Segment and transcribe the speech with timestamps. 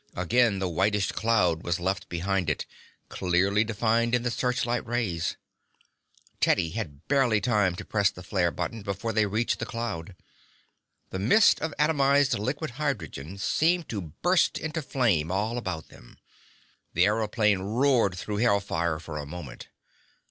[0.15, 2.65] Again the whitish cloud was left behind it,
[3.07, 5.37] clearly defined in the searchlight rays.
[6.39, 10.15] Teddy had barely time to press the flare button before they reached the cloud.
[11.11, 16.17] The mist of atomized liquid hydrogen seemed to burst into flame all about them.
[16.93, 19.67] The aëroplane roared through hell fire for a moment.